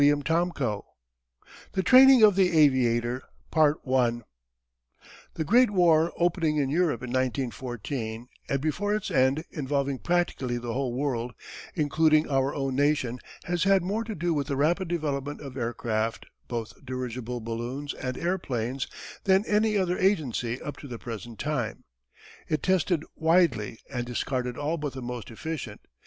CHAPTER 0.01 0.45
VI 0.57 0.79
THE 1.73 1.83
TRAINING 1.83 2.23
OF 2.23 2.35
THE 2.35 2.49
AVIATOR 2.57 3.21
The 3.53 5.43
Great 5.45 5.69
War, 5.69 6.11
opening 6.17 6.57
in 6.57 6.71
Europe 6.71 7.03
in 7.03 7.11
1914 7.11 8.27
and 8.49 8.59
before 8.61 8.95
its 8.95 9.11
end 9.11 9.43
involving 9.51 9.99
practically 9.99 10.57
the 10.57 10.73
whole 10.73 10.95
world, 10.95 11.35
including 11.75 12.27
our 12.27 12.51
own 12.55 12.75
nation, 12.75 13.19
has 13.43 13.65
had 13.65 13.83
more 13.83 14.03
to 14.05 14.15
do 14.15 14.33
with 14.33 14.47
the 14.47 14.55
rapid 14.57 14.87
development 14.87 15.39
of 15.39 15.55
aircraft, 15.55 16.25
both 16.47 16.83
dirigible 16.83 17.39
balloons 17.39 17.93
and 17.93 18.17
airplanes, 18.17 18.87
than 19.25 19.45
any 19.45 19.77
other 19.77 19.99
agency 19.99 20.59
up 20.63 20.77
to 20.77 20.87
the 20.87 20.97
present 20.97 21.37
time. 21.37 21.83
It 22.47 22.63
tested 22.63 23.03
widely 23.15 23.77
and 23.87 24.03
discarded 24.07 24.57
all 24.57 24.77
but 24.77 24.93
the 24.93 25.03
most 25.03 25.29
efficient. 25.29 25.79